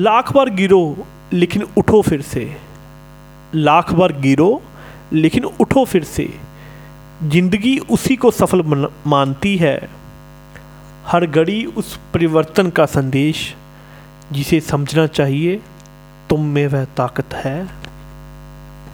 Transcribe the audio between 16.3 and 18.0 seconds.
तुम में वह ताकत है।